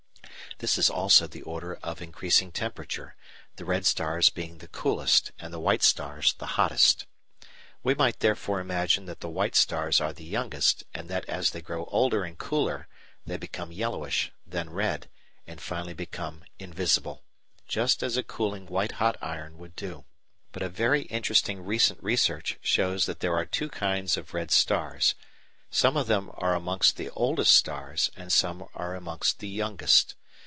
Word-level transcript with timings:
This 0.57 0.77
is 0.77 0.91
also 0.91 1.25
the 1.25 1.41
order 1.41 1.79
of 1.81 2.03
increasing 2.03 2.51
temperature, 2.51 3.15
the 3.55 3.65
red 3.65 3.83
stars 3.83 4.29
being 4.29 4.59
the 4.59 4.67
coolest 4.67 5.31
and 5.39 5.51
the 5.51 5.59
white 5.59 5.81
stars 5.81 6.33
the 6.33 6.45
hottest. 6.53 7.07
We 7.81 7.95
might 7.95 8.19
therefore 8.19 8.59
imagine 8.59 9.05
that 9.07 9.21
the 9.21 9.29
white 9.29 9.55
stars 9.55 9.99
are 9.99 10.13
the 10.13 10.25
youngest, 10.25 10.83
and 10.93 11.09
that 11.09 11.25
as 11.25 11.49
they 11.49 11.63
grow 11.63 11.85
older 11.85 12.23
and 12.23 12.37
cooler 12.37 12.87
they 13.25 13.37
become 13.37 13.71
yellowish, 13.71 14.31
then 14.45 14.69
red, 14.69 15.09
and 15.47 15.59
finally 15.59 15.95
become 15.95 16.43
invisible 16.59 17.23
just 17.67 18.03
as 18.03 18.15
a 18.15 18.21
cooling 18.21 18.67
white 18.67 18.91
hot 18.99 19.17
iron 19.19 19.57
would 19.57 19.75
do. 19.75 20.05
But 20.51 20.61
a 20.61 20.69
very 20.69 21.03
interesting 21.03 21.65
recent 21.65 22.03
research 22.03 22.59
shows 22.61 23.07
that 23.07 23.19
there 23.19 23.33
are 23.35 23.45
two 23.47 23.69
kinds 23.69 24.15
of 24.15 24.35
red 24.35 24.51
stars; 24.51 25.15
some 25.71 25.97
of 25.97 26.05
them 26.05 26.29
are 26.35 26.53
amongst 26.53 26.97
the 26.97 27.09
oldest 27.11 27.55
stars 27.55 28.11
and 28.15 28.31
some 28.31 28.67
are 28.75 28.93
amongst 28.93 29.39
the 29.39 29.49
youngest. 29.49 30.13